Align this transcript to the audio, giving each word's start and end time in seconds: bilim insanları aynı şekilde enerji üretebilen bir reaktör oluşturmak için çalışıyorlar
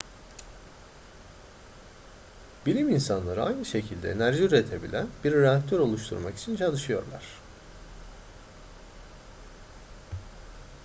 bilim 2.65 2.89
insanları 2.89 3.43
aynı 3.43 3.65
şekilde 3.65 4.11
enerji 4.11 4.43
üretebilen 4.43 5.07
bir 5.23 5.31
reaktör 5.31 5.79
oluşturmak 5.79 6.37
için 6.37 6.55
çalışıyorlar 6.55 7.23